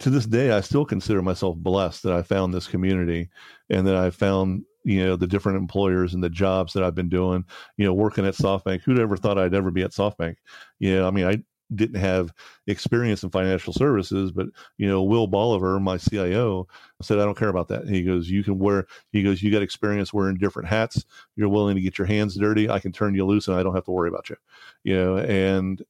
[0.00, 3.28] to this day I still consider myself blessed that I found this community
[3.68, 7.08] and that I found you know the different employers and the jobs that I've been
[7.08, 7.44] doing.
[7.76, 8.82] You know, working at SoftBank.
[8.82, 10.36] Who'd ever thought I'd ever be at SoftBank?
[10.78, 11.42] You know, I mean, I
[11.74, 12.32] didn't have
[12.66, 14.46] experience in financial services, but
[14.78, 16.66] you know, Will Bolivar, my CIO,
[17.02, 17.88] said, I don't care about that.
[17.88, 21.04] He goes, You can wear, he goes, You got experience wearing different hats.
[21.36, 22.70] You're willing to get your hands dirty.
[22.70, 24.36] I can turn you loose and I don't have to worry about you.
[24.84, 25.82] You know, and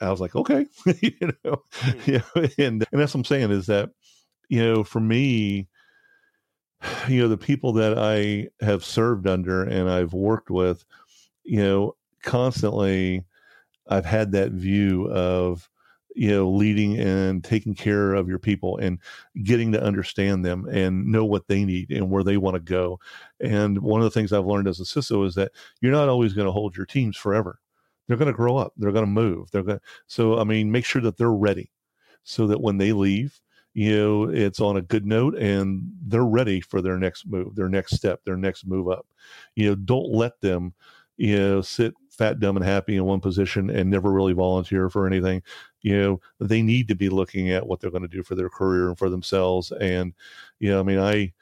[0.00, 0.66] I was like, Okay,
[1.00, 2.62] you know, mm-hmm.
[2.62, 3.90] and, and that's what I'm saying is that,
[4.48, 5.68] you know, for me,
[7.08, 10.84] you know, the people that I have served under and I've worked with,
[11.44, 13.24] you know, constantly
[13.88, 15.68] I've had that view of
[16.16, 18.98] you know leading and taking care of your people and
[19.44, 22.98] getting to understand them and know what they need and where they want to go.
[23.40, 26.32] And one of the things i've learned as a ciso is that you're not always
[26.32, 27.60] going to hold your teams forever
[28.06, 30.84] they're going to grow up they're going to move they're going so i mean make
[30.84, 31.70] sure that they're ready
[32.24, 33.40] so that when they leave
[33.74, 37.68] you know it's on a good note and they're ready for their next move their
[37.68, 39.06] next step their next move up
[39.54, 40.74] you know don't let them
[41.16, 45.06] you know sit fat, dumb, and happy in one position and never really volunteer for
[45.06, 45.42] anything.
[45.82, 48.48] You know, they need to be looking at what they're going to do for their
[48.48, 49.70] career and for themselves.
[49.72, 50.14] And,
[50.58, 51.32] you know, I mean, I,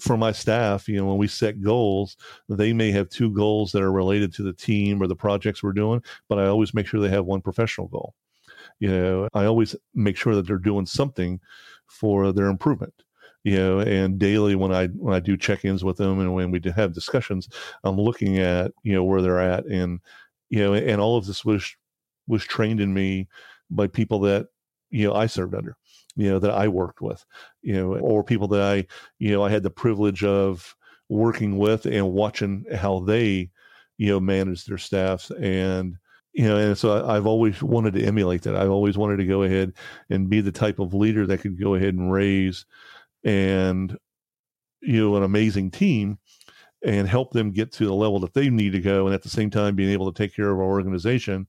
[0.00, 2.16] for my staff, you know, when we set goals,
[2.48, 5.72] they may have two goals that are related to the team or the projects we're
[5.72, 8.14] doing, but I always make sure they have one professional goal.
[8.78, 11.40] You know, I always make sure that they're doing something
[11.86, 12.94] for their improvement
[13.46, 16.60] you know and daily when i when i do check-ins with them and when we
[16.74, 17.48] have discussions
[17.84, 20.00] i'm looking at you know where they're at and
[20.50, 21.76] you know and all of this was
[22.26, 23.28] was trained in me
[23.70, 24.48] by people that
[24.90, 25.76] you know i served under
[26.16, 27.24] you know that i worked with
[27.62, 28.86] you know or people that i
[29.18, 30.74] you know i had the privilege of
[31.08, 33.50] working with and watching how they
[33.98, 35.96] you know manage their staffs and
[36.32, 38.56] you know and so i've always wanted to emulate that.
[38.56, 39.72] I've always wanted to go ahead
[40.10, 42.66] and be the type of leader that could go ahead and raise
[43.24, 43.96] and
[44.80, 46.18] you know an amazing team
[46.84, 49.28] and help them get to the level that they need to go and at the
[49.28, 51.46] same time being able to take care of our organization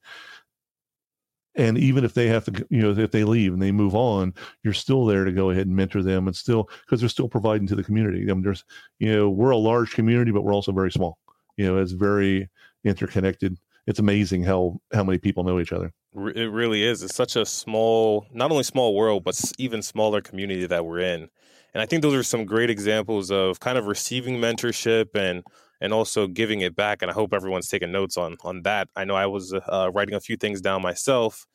[1.57, 4.33] and even if they have to you know if they leave and they move on
[4.63, 7.67] you're still there to go ahead and mentor them and still because they're still providing
[7.67, 8.21] to the community.
[8.29, 8.63] I mean, there's
[8.99, 11.17] you know we're a large community but we're also very small.
[11.57, 12.47] You know it's very
[12.85, 13.57] interconnected.
[13.87, 15.91] It's amazing how how many people know each other.
[16.15, 17.03] It really is.
[17.03, 21.29] It's such a small not only small world but even smaller community that we're in.
[21.73, 25.43] And i think those are some great examples of kind of receiving mentorship and
[25.81, 28.87] and also giving it back and i hope everyone's taking notes on on that.
[28.95, 31.45] I know i was uh, writing a few things down myself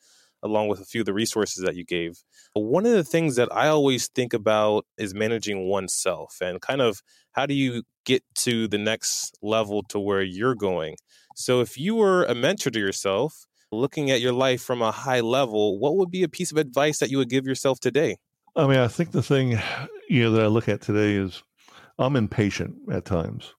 [0.43, 2.21] along with a few of the resources that you gave.
[2.53, 6.81] But one of the things that i always think about is managing oneself and kind
[6.81, 7.01] of
[7.31, 10.97] how do you get to the next level to where you're going?
[11.35, 15.21] So if you were a mentor to yourself looking at your life from a high
[15.21, 18.17] level what would be a piece of advice that you would give yourself today?
[18.55, 19.59] I mean i think the thing
[20.09, 21.41] you know that i look at today is
[21.97, 23.55] i'm impatient at times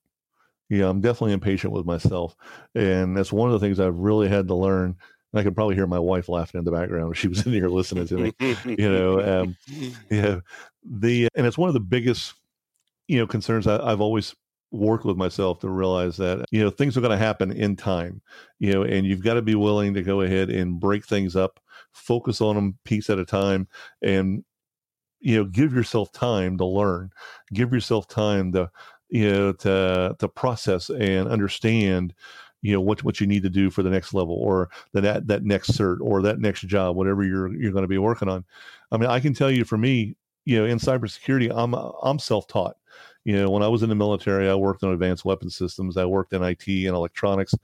[0.74, 2.36] yeah, I'm definitely impatient with myself,
[2.74, 4.96] and that's one of the things I've really had to learn.
[5.32, 7.52] And I could probably hear my wife laughing in the background if she was in
[7.52, 8.32] here listening to me.
[8.64, 9.56] you know, um,
[10.10, 10.40] yeah,
[10.84, 12.34] the and it's one of the biggest
[13.08, 14.34] you know concerns I, I've always
[14.70, 18.20] worked with myself to realize that you know things are going to happen in time
[18.58, 21.60] you know and you've got to be willing to go ahead and break things up
[21.92, 23.68] focus on them piece at a time
[24.02, 24.44] and
[25.20, 27.10] you know give yourself time to learn
[27.52, 28.68] give yourself time to
[29.08, 32.14] you know to to process and understand
[32.62, 35.44] you know what what you need to do for the next level or that that
[35.44, 38.44] next cert or that next job whatever you're you're going to be working on.
[38.90, 42.76] I mean i can tell you for me you know in cybersecurity i'm i'm self-taught.
[43.24, 46.04] You know when i was in the military i worked on advanced weapon systems i
[46.04, 47.54] worked in it and electronics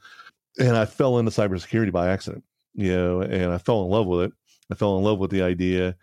[0.58, 4.22] and i fell into cybersecurity by accident you know and i fell in love with
[4.22, 4.32] it.
[4.70, 5.96] I fell in love with the idea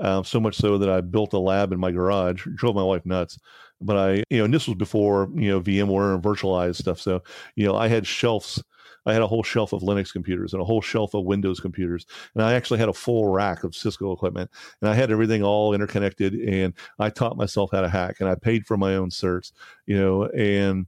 [0.00, 3.06] um, so much so that I built a lab in my garage, drove my wife
[3.06, 3.38] nuts.
[3.80, 7.00] But I, you know, and this was before, you know, VMware and virtualized stuff.
[7.00, 7.22] So,
[7.56, 8.62] you know, I had shelves.
[9.06, 12.06] I had a whole shelf of Linux computers and a whole shelf of Windows computers.
[12.34, 14.50] And I actually had a full rack of Cisco equipment.
[14.80, 16.34] And I had everything all interconnected.
[16.34, 19.52] And I taught myself how to hack and I paid for my own certs,
[19.86, 20.86] you know, and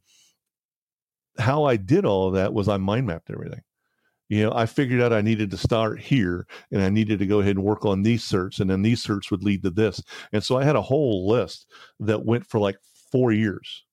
[1.39, 3.61] how I did all of that was I mind mapped everything
[4.29, 7.41] you know, I figured out I needed to start here and I needed to go
[7.41, 10.03] ahead and work on these certs, and then these certs would lead to this.
[10.33, 11.67] And so I had a whole list
[12.01, 12.77] that went for like
[13.13, 13.85] four years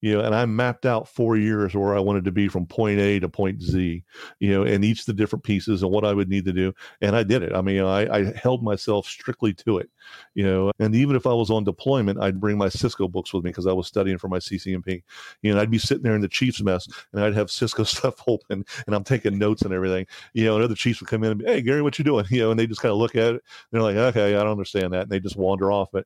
[0.00, 3.00] you know, and I mapped out four years where I wanted to be from point
[3.00, 4.04] A to point Z,
[4.38, 6.72] you know, and each the different pieces and what I would need to do.
[7.00, 7.52] And I did it.
[7.52, 9.90] I mean, I, I held myself strictly to it,
[10.34, 13.44] you know, and even if I was on deployment, I'd bring my Cisco books with
[13.44, 15.02] me because I was studying for my CCNP.
[15.42, 18.22] You know, I'd be sitting there in the Chiefs mess and I'd have Cisco stuff
[18.26, 21.32] open and I'm taking notes and everything, you know, and other Chiefs would come in
[21.32, 22.24] and be, Hey, Gary, what you doing?
[22.38, 23.42] You know, and they just kind of look at it.
[23.72, 25.02] They're like, okay, I don't understand that.
[25.02, 25.88] And they just wander off.
[25.92, 26.04] But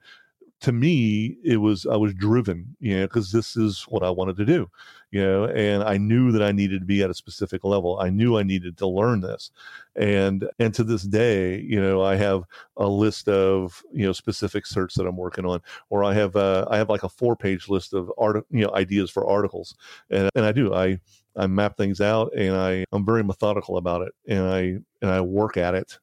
[0.63, 4.37] to me, it was I was driven, you know, because this is what I wanted
[4.37, 4.71] to do,
[5.11, 7.99] you know, and I knew that I needed to be at a specific level.
[8.01, 9.51] I knew I needed to learn this,
[9.97, 12.45] and and to this day, you know, I have
[12.77, 15.61] a list of you know specific certs that I'm working on,
[15.91, 18.73] or I have uh, I have like a four page list of art, you know,
[18.75, 19.75] ideas for articles,
[20.11, 20.73] and and I do.
[20.73, 21.01] I
[21.37, 24.61] I map things out, and I I'm very methodical about it, and I
[25.03, 25.99] and I work at it,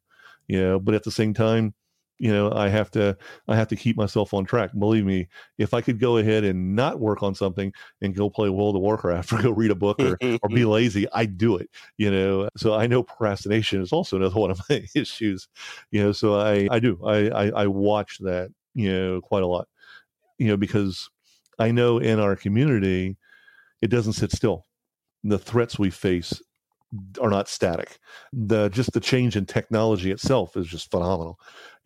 [0.47, 1.73] you know, but at the same time
[2.19, 3.17] you know i have to
[3.47, 4.71] i have to keep myself on track.
[4.77, 8.49] Believe me if i could go ahead and not work on something and go play
[8.49, 11.69] world of warcraft or go read a book or, or be lazy I'd do it
[11.97, 12.49] you know?
[12.57, 15.47] So i know procrastination is also another one of my issues
[15.91, 16.11] you know?
[16.11, 19.67] So i i do i i, I watch that you know quite a lot
[20.37, 21.09] you know because
[21.57, 23.17] i know in our community
[23.81, 24.65] it doesn't sit still.
[25.23, 26.41] The threats we face
[27.21, 27.99] are not static.
[28.33, 31.39] The just the change in technology itself is just phenomenal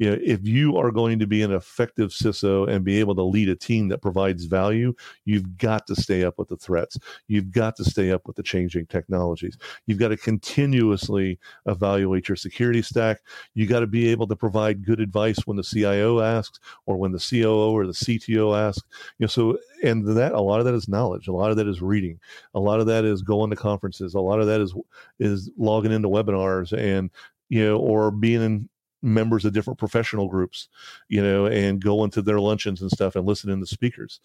[0.03, 3.23] you know, if you are going to be an effective CISO and be able to
[3.23, 4.93] lead a team that provides value,
[5.23, 6.99] you've got to stay up with the threats.
[7.29, 9.57] You've got to stay up with the changing technologies.
[9.87, 13.21] You've got to continuously evaluate your security stack.
[13.53, 17.13] You got to be able to provide good advice when the CIO asks or when
[17.13, 18.83] the COO or the CTO asks.
[19.19, 21.29] You know, so and that a lot of that is knowledge.
[21.29, 22.19] A lot of that is reading.
[22.55, 24.15] A lot of that is going to conferences.
[24.15, 24.73] A lot of that is
[25.19, 27.09] is logging into webinars and
[27.47, 28.69] you know or being in
[29.03, 30.69] members of different professional groups,
[31.09, 34.19] you know, and go into their luncheons and stuff and listen to the speakers.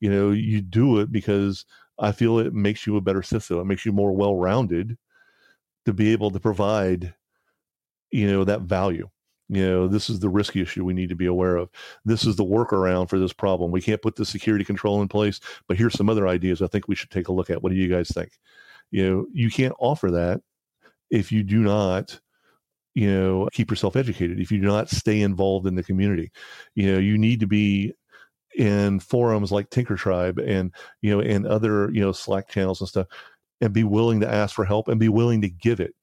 [0.00, 1.64] You know, you do it because
[1.98, 3.60] I feel it makes you a better CISO.
[3.60, 4.96] It makes you more well rounded
[5.84, 7.14] to be able to provide,
[8.10, 9.08] you know, that value.
[9.48, 11.68] You know, this is the risk issue we need to be aware of.
[12.06, 13.70] This is the workaround for this problem.
[13.70, 16.88] We can't put the security control in place, but here's some other ideas I think
[16.88, 17.62] we should take a look at.
[17.62, 18.30] What do you guys think?
[18.90, 20.40] You know, you can't offer that
[21.10, 22.18] if you do not
[22.94, 24.40] you know keep yourself educated.
[24.40, 26.30] If you do not stay involved in the community
[26.74, 27.94] you know you need to be
[28.54, 32.88] in forums like tinker tribe and you know and other you know slack channels and
[32.88, 33.06] stuff
[33.60, 35.94] and be willing to ask for help and be willing to give it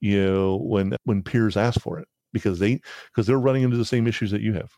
[0.00, 3.84] you know when when peers ask for it because they because they're running into the
[3.84, 4.70] same issues that you have.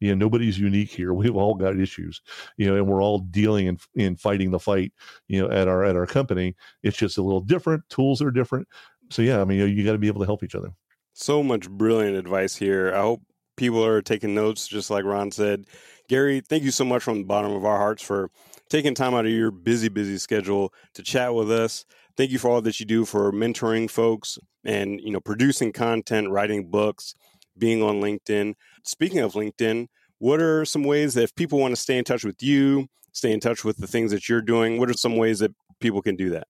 [0.00, 1.14] You know nobody's unique here.
[1.14, 2.20] We've all got issues
[2.56, 4.92] you know and we're all dealing and in, in fighting the fight
[5.28, 6.56] you know at our at our company.
[6.82, 7.88] It's just a little different.
[7.88, 8.66] Tools are different.
[9.10, 10.72] So yeah i mean you, you got to be able to help each other
[11.14, 12.92] so much brilliant advice here.
[12.94, 13.22] I hope
[13.56, 15.64] people are taking notes just like ron said.
[16.08, 18.30] Gary thank you so much from the bottom of our hearts for
[18.68, 21.86] taking time out of your busy busy schedule to chat with us.
[22.16, 26.30] Thank you for all that you do for mentoring folks and you know producing content
[26.30, 27.14] writing books
[27.56, 28.54] being on linkedin.
[28.84, 29.86] Speaking of linkedin
[30.18, 33.32] what are some ways that if people want to stay in touch with you stay
[33.32, 36.16] in touch with the things that you're doing what are some ways that people can
[36.16, 36.46] do that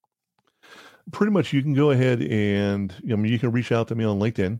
[1.11, 4.03] pretty much you can go ahead and I mean you can reach out to me
[4.03, 4.59] on LinkedIn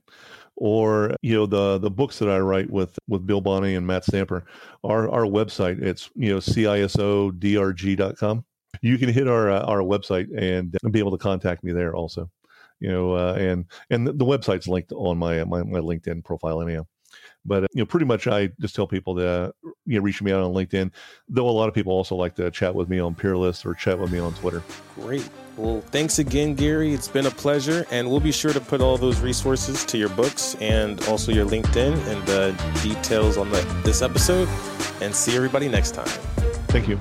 [0.55, 4.05] or you know the the books that I write with with Bill Bonney and Matt
[4.05, 4.45] Stamper.
[4.83, 7.35] Our our website it's you know cisodrg.com
[8.81, 12.29] you can hit our uh, our website and be able to contact me there also.
[12.79, 16.61] You know uh, and and the, the, website's linked on my my, my LinkedIn profile
[16.61, 16.85] anyhow
[17.45, 19.53] but uh, you know pretty much I just tell people to
[19.85, 20.91] you know reach me out on LinkedIn
[21.29, 23.99] though a lot of people also like to chat with me on Peerlyst or chat
[23.99, 24.63] with me on Twitter
[24.95, 26.93] great well, thanks again, Gary.
[26.93, 27.85] It's been a pleasure.
[27.91, 31.45] And we'll be sure to put all those resources to your books and also your
[31.45, 34.49] LinkedIn and the details on the, this episode.
[35.01, 36.07] And see everybody next time.
[36.67, 36.99] Thank you.